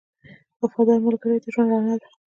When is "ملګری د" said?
1.05-1.45